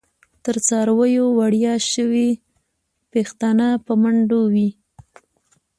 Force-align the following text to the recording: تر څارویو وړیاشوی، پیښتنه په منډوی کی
تر 0.45 0.55
څارویو 0.67 1.25
وړیاشوی، 1.39 2.29
پیښتنه 3.13 3.67
په 3.85 3.93
منډوی 4.01 4.67
کی 5.13 5.21